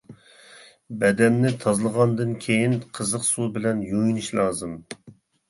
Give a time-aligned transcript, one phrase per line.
[1.03, 4.77] بەدەننى تازىلىغاندىن كېيىن قىزىق سۇ بىلەن يۇيۇنۇش لازىم.